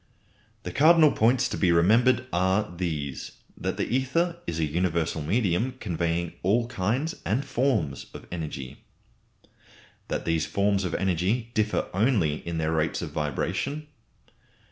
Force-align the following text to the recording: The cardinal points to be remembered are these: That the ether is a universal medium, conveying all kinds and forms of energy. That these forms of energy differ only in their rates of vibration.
The 0.63 0.71
cardinal 0.71 1.11
points 1.11 1.47
to 1.49 1.57
be 1.59 1.71
remembered 1.71 2.25
are 2.33 2.73
these: 2.75 3.33
That 3.55 3.77
the 3.77 3.85
ether 3.87 4.37
is 4.47 4.59
a 4.59 4.65
universal 4.65 5.21
medium, 5.21 5.73
conveying 5.79 6.33
all 6.41 6.67
kinds 6.67 7.13
and 7.23 7.45
forms 7.45 8.07
of 8.11 8.25
energy. 8.31 8.83
That 10.07 10.25
these 10.25 10.47
forms 10.47 10.85
of 10.85 10.95
energy 10.95 11.51
differ 11.53 11.87
only 11.93 12.37
in 12.47 12.57
their 12.57 12.71
rates 12.71 13.03
of 13.03 13.11
vibration. 13.11 13.85